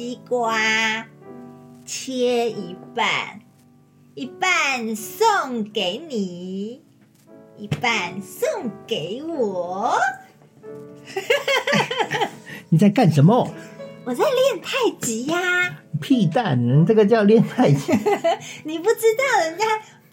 [0.00, 0.56] 西瓜，
[1.84, 3.38] 切一半，
[4.14, 6.82] 一半送给你，
[7.58, 9.92] 一半送给我。
[12.70, 13.52] 你在干什么？
[14.06, 17.92] 我在练太极呀、屁蛋，这个叫练太极。
[18.64, 19.66] 你不知道人家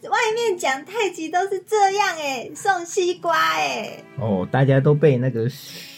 [0.10, 5.48] 外面讲太极都是这样哎、送西瓜哎、哦，大家都被那个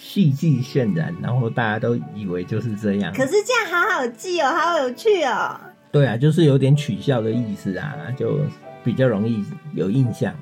[0.10, 3.14] 戏剧渲染，然后大家都以为就是这样。
[3.14, 5.56] 可是这样好好记哦，好有趣哦。
[5.92, 8.40] 对啊，就是有点取笑的意思啊，就
[8.84, 10.34] 比较容易有印象。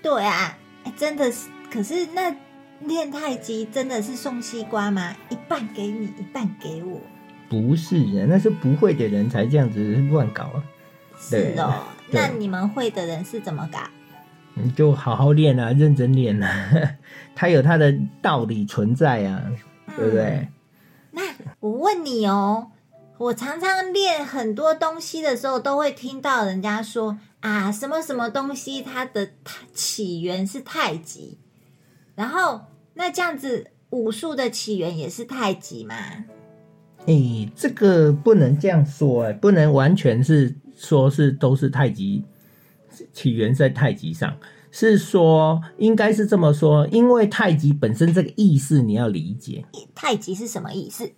[0.00, 2.32] 对啊，哎，真的是，可是那
[2.82, 5.16] 练太极真的是送西瓜吗？
[5.30, 7.00] 一半给你，一半给我。
[7.48, 10.62] 不是啊，那是不会的人才这样子乱搞啊。
[11.18, 13.80] 是哦，那你们会的人是怎么搞？
[14.54, 16.96] 你就好好练啊，认真练啊，
[17.34, 19.42] 它有它的道理存在啊，
[19.96, 20.48] 对不对？
[21.12, 21.22] 那
[21.60, 22.68] 我问你哦，
[23.18, 29.28] 我常常练很多东西的时候，都会听到人家说啊，什么什么东西它的
[29.72, 31.38] 起源是太极，
[32.14, 32.60] 然后
[32.94, 35.94] 那这样子武术的起源也是太极吗？
[37.06, 42.22] 哎、这个不能这样说哎、不能完全是说是都是太极
[43.12, 44.36] 起源在太极上，
[44.70, 49.64] 是说应该是这么说，因为太极本身这个意思你要理解。
[49.94, 51.10] 太极是什么意思？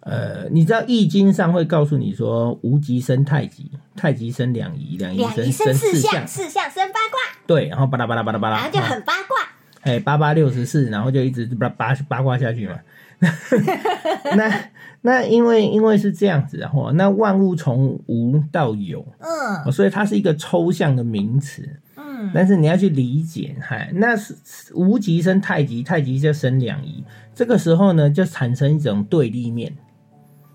[0.00, 9.36] 呃，你知道《易经》上会告诉你说，无极生太极，太极生两仪，两仪生生四象象，，四象生八卦，对，然后巴拉巴拉巴拉巴拉，然后就很八卦。
[9.80, 12.78] 哎，八八六十四，然后就一直八八八卦下去嘛。
[14.36, 14.60] 那
[15.02, 21.68] 那因为因为是这样子，然后那万物从无到有，嗯所以它是一个抽象的名词。
[21.96, 24.34] 嗯，但是你要去理解，嗨，那是
[24.74, 27.04] 无极生太极，太极就生两仪，
[27.34, 29.72] 这个时候呢，就产生一种对立面，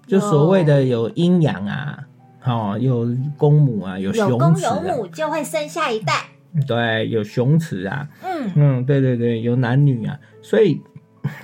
[0.06, 2.00] 就所谓的有阴阳啊，
[2.44, 6.14] 哦，有公母啊，有有公雄有母就会生下一代。
[6.68, 10.81] 对，有雄雌啊，嗯嗯，对对对，有男女啊，所以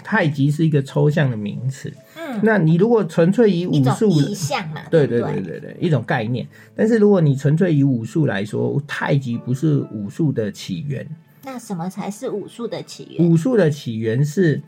[0.04, 1.92] 太极是一个抽象的名词。
[2.18, 4.82] 嗯，那你如果纯粹以武术，意象嘛。
[4.90, 6.48] 对对不对对对对，一种概念。
[6.76, 11.08] 但是如果你纯粹以武术来说，太极不是武术的起源，
[11.44, 13.30] 那什么才是武术的起源？
[13.30, 14.62] 武术的起源是。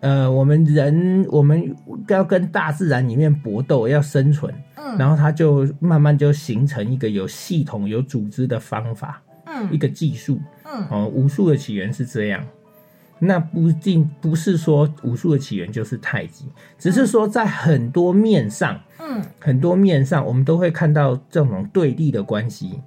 [0.00, 1.74] 呃，我们人我们
[2.08, 10.38] 要跟大自然里面搏斗，要生存，嗯然后它就慢慢就形成一个有系统、有组织的方法，嗯一嗯个技术。
[10.64, 12.46] 嗯哦，武术的起源是这样，
[13.18, 16.44] 那不一定不是说武术的起源就是太极，
[16.78, 22.80] 只是说在很多面上，嗯，很多面上我们都会看到这种对立的关系，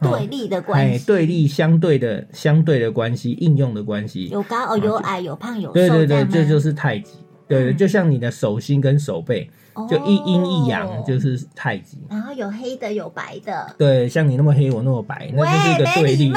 [0.00, 7.14] 哦对立的关哎，系，对立相对的相对的关系，应用的关系，有高哦，有矮，有胖，有瘦，对对对，这这就是是太极。
[7.46, 9.50] 对对，嗯就像你的手心跟手背，
[9.88, 11.98] 就一阴一阳，哦就是太极。
[12.08, 13.74] 然后有黑的，有白的。
[13.76, 16.32] 对，像你那么黑，我那么白，那就是一，个对立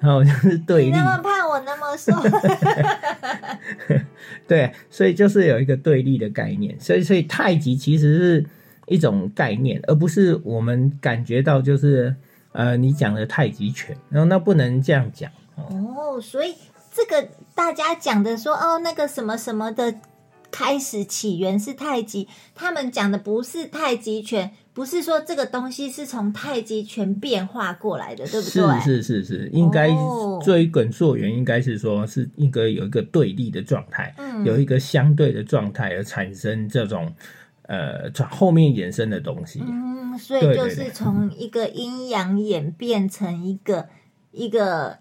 [0.00, 1.04] 然后 就是对立你那。
[1.04, 2.12] 么胖，我那么瘦。
[4.46, 8.46] 对，所以就是有一个对立的概念，所以所以太极其实是
[8.86, 12.14] 一种概念，而不是我们感觉到就是
[12.52, 16.16] 呃你讲的太极拳，然后那不能这样讲哦。
[16.16, 16.54] 哦，所以
[16.92, 19.94] 这个大家讲的说哦，那个什么什么的
[20.56, 28.80] 开始起源是太极，他们讲的不是太极拳，不是说这个东西是从太极拳变化过来的，对不是对？
[28.80, 37.12] 是是是，应该哦追根溯源，应该是说是一个有一个对立的状态，嗯有一个相对的状态而产生这种
[37.64, 39.60] 呃转后面衍生的东西。
[39.62, 43.88] 嗯，所以就是从一个阴阳演变成一个
[44.32, 44.96] 一个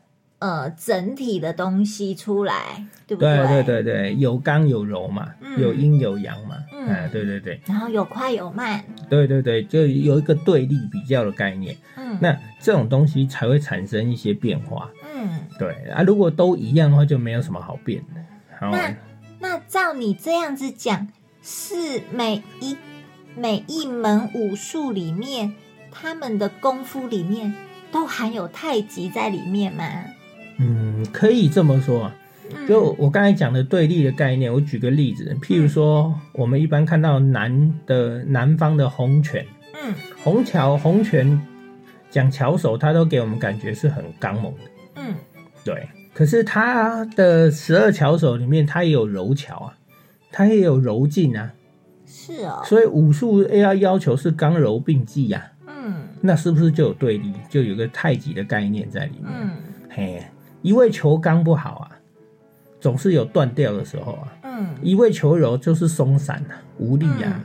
[0.46, 3.64] 呃整体的东西出来，对不对对？
[3.64, 5.60] 对对对，有刚有柔嘛，嗯。
[5.60, 6.88] 有阴有阳嘛，嗯。
[6.88, 7.60] 哎，对对对。
[7.66, 11.76] 然后有快有慢，对对对，就有一个对立比较的概念。
[11.98, 14.92] 嗯，那这种东西才会产生一些变化。
[15.16, 18.22] 嗯，对啊，如果都一样的话，就没有什么好变的。
[18.60, 18.96] 好，那
[19.40, 21.08] 那照你这样子讲，
[21.42, 22.78] 是每一
[23.36, 25.56] 每一门武术里面，
[25.92, 27.56] 他们的功夫里面
[27.92, 29.84] 都含有太极在里面吗？
[30.58, 32.04] 嗯，可以这么说。
[32.04, 32.16] 啊。
[32.56, 32.68] 嗯。
[32.68, 39.94] 就我刚才讲的对立的概念，我举个例子，譬如说，我们一般看到南的南方的红拳，嗯。
[40.24, 41.42] 红桥红拳
[42.10, 44.62] 讲巧手，它都给我们感觉是很刚猛的，
[44.96, 45.16] 嗯。
[45.64, 45.88] 对。
[46.14, 49.78] 可是它的十二巧手里面，它也有柔巧啊，
[50.32, 51.52] 它也有柔劲啊，
[52.08, 56.08] 是哦，所以武术要要求是刚柔并济呀、嗯。
[56.22, 59.26] 那是不是就有对立，就有个太极的概念在里面？
[59.28, 59.52] 嗯。
[59.90, 60.24] 嘿，
[60.66, 61.92] 一味求刚不好啊，
[62.80, 64.34] 总是有断掉的时候啊。
[64.44, 67.42] 嗯一味求柔就是松散啊，无力啊，嗯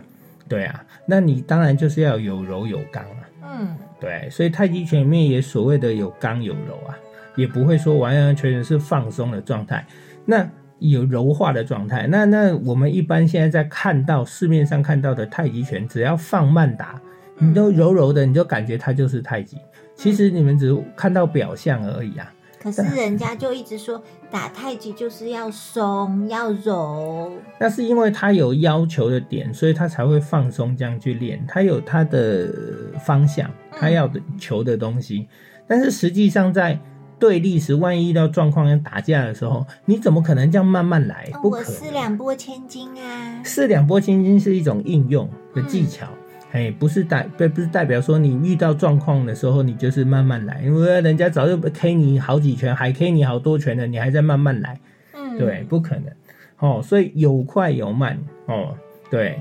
[0.49, 6.97] 对啊，那你当然就是要有柔有刚啊，嗯对，所以太极拳里面也所谓的有刚有柔啊，
[7.37, 9.87] 也不会说完完全全是放松的状态，
[10.25, 12.07] 那有柔化的状态。
[12.07, 16.99] 那那我们一般现在在看到市面上看到的太极拳，只要放慢打，
[17.37, 19.59] 你都柔柔的，你就感觉它就是太极。
[19.95, 22.33] 其实你们只是看到表象而已啊。
[22.63, 31.43] 可是人家就一直说打太极就是要松要柔，那是因为他有要求的点，所以他才会放松这样去练。
[31.49, 32.53] 他有他的
[33.03, 35.27] 方向，他要的求的东西。
[35.67, 36.79] 但是实际上在
[37.19, 41.31] 对立时，万一遇到状况要打架的时候，你怎么可能这样慢慢来？
[41.41, 41.91] 不可我四。
[41.91, 46.07] 两拨千斤啊，四两拨千斤是一种应用的技巧，
[46.53, 54.81] 哎、不是代不不是代表说你遇到状况的时候，你就是慢慢来，因为人家早就 K 你好几拳，还 K 你好多拳了，你还在慢慢来。
[55.15, 56.05] 嗯，对，不可能。
[56.59, 58.75] 哦，所以有快有慢哦，
[59.11, 59.41] 对，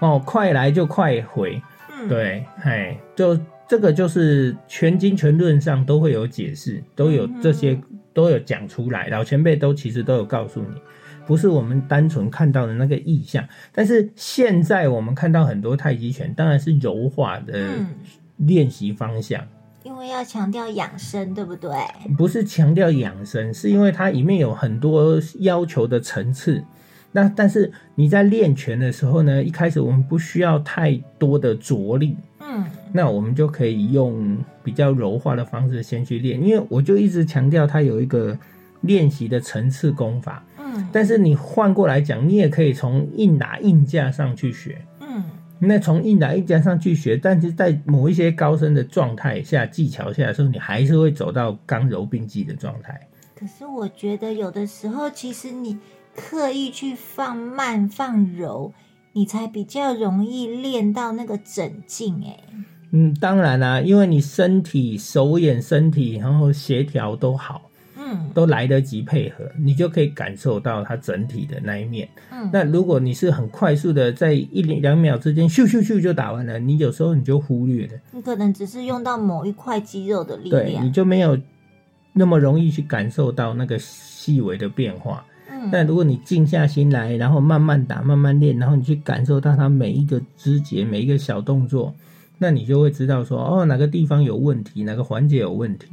[0.00, 7.80] 哦，快来就快回，嗯，对，哎，就这个就是全经全论上都会有解释，都有这些
[8.12, 10.76] 都有讲出来，老前辈都其实都有告诉你，
[11.26, 17.86] 不是我们单纯看到的那个意象，但是现在我们看到很多太极拳，当然是柔化的嗯
[18.38, 19.46] 练习方向。
[19.84, 21.70] 因为要强调养生，对不对？
[22.16, 26.62] 不是强调养生，是因为它里面有很多要求的层次。
[27.10, 36.40] 那但是你在练拳的时候呢，一开始我们不需要太多的着力，嗯那我们就可以用比较柔化的方式先去练。
[36.40, 38.38] 因为我就一直强调它有一个
[38.82, 44.84] 练习的层次功法，嗯但是你换过来讲，你也可以从硬打硬架上去学。
[45.00, 45.22] 嗯
[45.64, 53.00] 那从硬打硬架上去学，但是在某一些高深的状态下、技巧下的时候，你还是会走到刚柔并济的状态。
[53.36, 55.78] 可是我觉得有的时候，其实你
[56.16, 58.72] 刻意去放慢、放柔，
[59.12, 62.20] 你才比较容易练到那个整劲。
[62.24, 62.40] 哎，
[62.90, 67.70] 嗯，当然啦、因为你身体、手眼、身体，然后协调都好，
[68.12, 72.08] 嗯都来得及配合，你就可以感受到它整体的那一面。
[72.30, 80.92] 嗯，那如果你是很快速的，在一两秒之间咻咻咻就打完了，你有时候你就忽略了，你可能只是用到某一块肌肉的力对，你。
[80.92, 81.38] 就没有
[82.12, 85.24] 那么容易去感受到那个细微的变化。
[85.50, 91.94] 嗯但如果你静下心来，然后慢慢打、慢慢练，然后你去感受到它每一个肢节、每一个小动作，
[92.38, 95.86] 那你就会知道说，哦，哪个地方有问题，哪个环节有问题。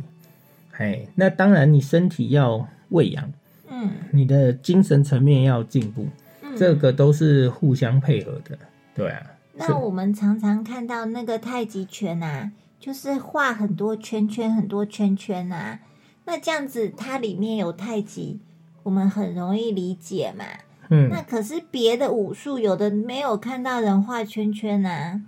[0.80, 3.30] 嘿，那当然，你身体要喂养，
[3.70, 6.08] 嗯你的精神层面要进步，
[6.42, 8.58] 嗯，这个都是互相配合的。
[8.96, 9.22] 对啊，
[9.56, 15.82] 那我们常常看到那个太极拳啊，就是画很多圈圈、很多圈圈啊。
[16.24, 18.40] 那这样子，它里面有太极，
[18.84, 20.46] 我们很容易理解嘛。
[20.88, 25.20] 嗯那可是别的武术，有的没有看到人画圈圈啊。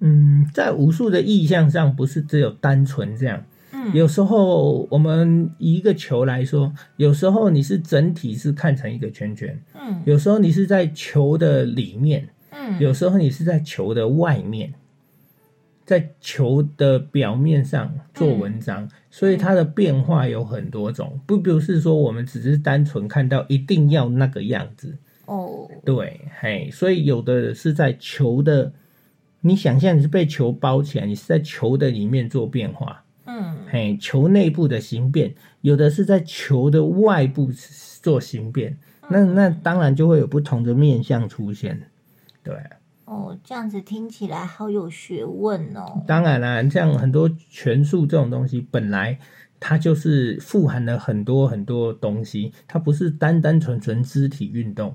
[0.00, 3.44] 嗯，在武术的意象上，不是只有单纯这样。
[3.84, 10.02] 嗯，有时候我们以一个球来说，有时候你是整体是看成一个圈圈，嗯。
[10.04, 14.74] 有时候你是在球的里面，嗯，有时候你是在球的外面，
[15.84, 24.96] 在球的表面上做文章，所以它的变化有很多种，不不是说我们只是单纯看到一定要那个样子，
[25.26, 28.72] 哦，对，嘿，所以有的是在球的，
[29.40, 37.50] 你想象你是被球包起来，你是在球的里面做变化，嗯嘿，球内部的形变，有的是在球的外部
[38.02, 38.76] 做形变，
[39.08, 41.80] 那那当然就会有不同的面相出现，
[42.42, 42.54] 对。
[43.04, 46.02] 哦，这样子听起来好有学问哦。
[46.06, 49.18] 当然啦，像很多拳术这种东西，本来
[49.60, 54.94] 它就是富含了很多很多东西，它不是单单纯纯肢体运动。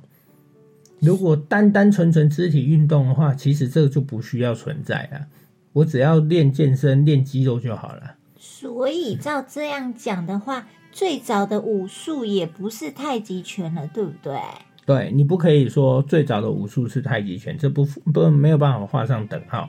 [1.00, 5.27] 如果单单纯纯肢体运动的话，其实这个就不需要存在了。
[5.74, 8.15] 我只要练健身、练肌肉就好了。
[8.47, 14.39] 所以照这样讲的话，最早的武术也不是太极拳了，对不对？
[14.85, 17.83] 对你不可以说最早的武术是太极拳，这不
[18.13, 19.67] 不没有办法画上等号。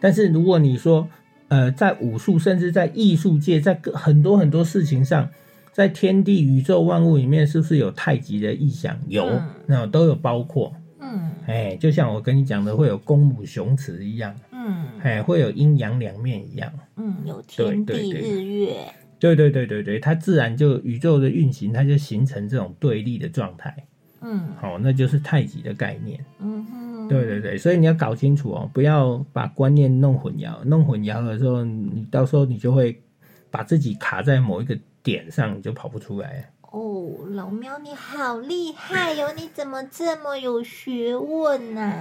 [0.00, 1.08] 但是如果你说，
[1.48, 5.28] 呃，在武术甚至在艺术界，在很多很多事情上，
[5.72, 8.96] 在天地宇宙万物里面，是不是有太极的意象？
[9.08, 10.72] 有，嗯那都有包括。
[11.00, 14.32] 嗯哎，就像我跟你讲的，会有公母雄雌一样，
[14.64, 16.72] 嗯哎，会有阴阳两面一样。
[16.96, 18.76] 嗯，有天地日月，
[19.18, 23.74] 对对对对对，它自然就宇宙的运行，它就形成这种对立的状态。
[24.20, 26.24] 嗯好、那就是太极的概念。
[26.38, 30.62] 嗯哼，对对对，所以你要搞清楚哦，不要把观念弄混淆。
[30.64, 33.02] 弄混淆的时候，你到时候你就会
[33.50, 36.48] 把自己卡在某一个点上，你就跑不出来。
[36.70, 41.92] 哦，老喵你好厉害哟、你怎么这么有学问呐、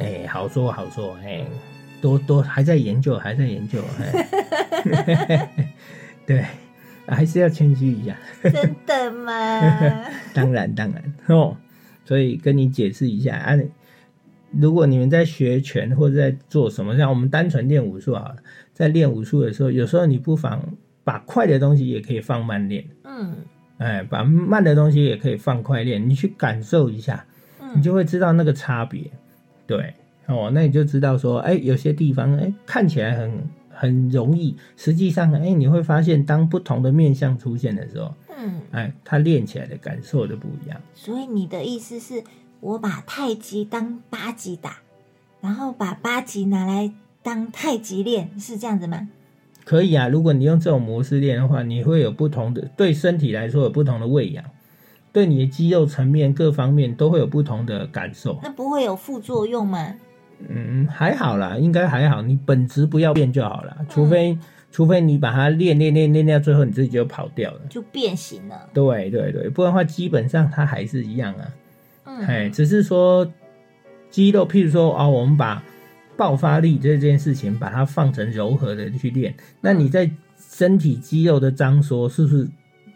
[0.00, 1.46] 哎，好说好说，哎，
[2.02, 5.48] 多多还在研究，还在研究，哎，
[6.26, 6.44] 对，
[7.06, 8.14] 还是要谦虚一下。
[8.42, 9.30] 真的吗？
[10.34, 11.56] 当然当然哦，
[12.04, 13.56] 所以跟你解释一下啊，
[14.50, 18.36] 如果你们在学拳或者在做什么，像我们单纯练武术好了，
[18.74, 20.60] 在练武术的时候，有时候你不妨
[21.04, 23.36] 把快的东西也可以放慢练，嗯
[23.78, 27.24] 哎，把慢的东西也可以放快练，你去感受一下，
[27.74, 29.10] 你嗯就会知道那个差别。
[29.66, 29.94] 对，
[30.26, 40.80] 哦，那你就知道说，哎，有些地方哎看起来很很容易，实际上哎你会发现，当不同的面相出现的时候，嗯，哎，它练起来的感受就不一样。
[40.94, 42.22] 所以你的意思是
[42.60, 44.78] 我把太极当八极打，
[45.40, 49.08] 然后把八极拿来当太极练，是这样子吗？
[49.64, 54.44] 可以啊，如果你用这种模式练的话，你会有不同的对身体来说有不同的喂养，
[55.12, 58.38] 对你的肌肉层面各方面都会有不同的感受。
[58.42, 59.94] 那不会有副作用吗？
[60.48, 63.76] 嗯，还好啦，应该还好，你本质不要变就好了。
[63.88, 64.36] 除非、
[64.70, 67.60] 除非你把它练练练练到最后，你自己就跑掉了。
[67.68, 68.68] 就变形了。
[68.72, 71.48] 对对对，不然的话基本上它还是一样啊。
[72.26, 73.30] 哎、嗯只是说
[74.10, 75.62] 肌肉，譬如说啊、我们把
[76.16, 82.48] 爆发力这件事情把它放成柔和的去练，那你在身体肌肉的张缩，是不是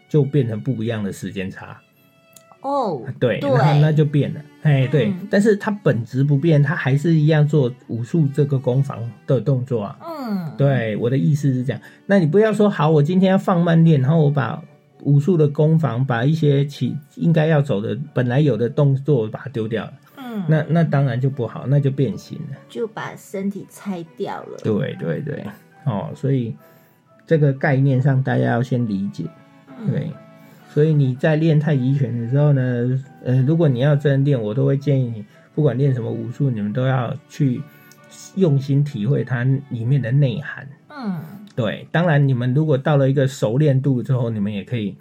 [0.07, 1.79] 就变成不一样的时间差？
[2.61, 4.41] 哦， 对，对那那就变了。
[4.63, 9.97] 哎，对，嗯但是它本质不变，它还是一样做武术这个攻防的动作啊。
[10.01, 11.81] 嗯，对，我的意思是这样。
[12.05, 14.61] 那你不要说好，我今天要放慢练，然后我把
[15.03, 22.57] 武术的攻防，把一些其应该要走的本来有的动作把它丢掉了，嗯，那那当然就不好，那就变形了。
[22.67, 24.57] 就把身体拆掉了。
[24.63, 25.45] 对对对，
[25.85, 26.53] 哦，所以
[27.25, 29.23] 这个概念上大家要先理解。
[29.79, 30.11] 嗯对，
[30.77, 37.59] 所以你在练太极拳的时候呢，呃，如果你要真练，我都会建议你，不管练什么武术，你们都要去
[38.35, 40.69] 用心体会它里面的内涵。
[40.89, 41.19] 嗯
[41.55, 44.95] 对，当然你们如果到了一个熟练度之后，你们也可以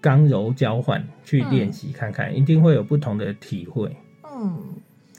[0.00, 3.94] 刚柔交换去练习看看，一定会有不同的体会。
[4.24, 4.56] 嗯，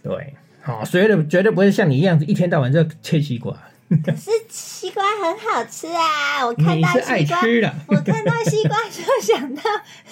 [0.02, 3.56] 对，好、所以绝对不会像你一样一天到晚就切西瓜，
[4.04, 6.46] 可是西瓜很好吃啊！
[6.46, 9.62] 我看到西瓜，吃的， 我看到西瓜就想到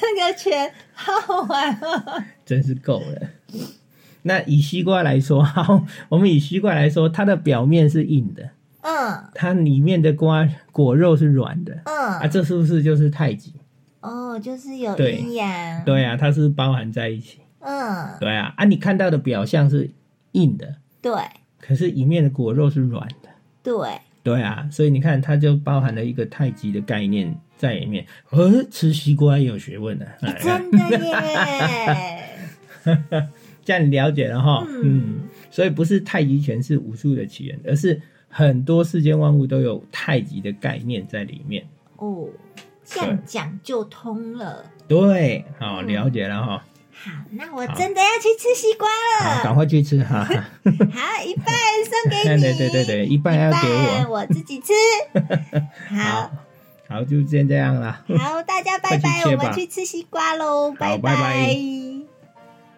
[0.01, 2.23] 那个拳，好好玩哦。
[2.45, 3.29] 真是够了。
[4.21, 8.49] 那以西瓜来说，好，我们以西瓜来说，它的表面是硬的，
[8.81, 13.53] 嗯它里面的瓜果肉是软的，嗯啊，嗯，这是不是就是太极？
[13.99, 17.39] 哦，就是有对阴阳。，对啊，它是包含在一起。
[17.59, 19.91] 嗯，对啊，啊，你看到的表象是
[20.31, 21.11] 硬的，对
[21.59, 23.29] 可是里面的果肉是软的。
[23.65, 28.05] 对，对啊，所以你看，它就包含了一个太极的概念在里面。
[28.29, 32.23] 呃，吃西瓜也有学问的、哎真的耶。
[33.65, 34.63] 这样你了解了哈。
[34.69, 35.15] 嗯嗯，
[35.49, 41.65] 所以不是太极拳是武术的起源，而是很多世间万物都有太极的概念在里面。
[41.97, 42.27] 哦，
[42.83, 44.63] 这样讲就通了。
[44.87, 46.63] 对，好，嗯了解了哈。
[47.03, 49.43] 好，那我真的要去吃西瓜，了。
[49.43, 50.23] 赶快去吃哈。
[50.25, 51.53] 好，一半
[51.85, 52.41] 送给你。
[52.41, 54.07] 对对对对，一半要给我。
[54.11, 54.73] 我自己吃。
[55.95, 56.31] 好
[56.87, 58.03] 好，就先这样了。
[58.17, 61.55] 好，大家拜拜，我们去吃西瓜喽，好拜拜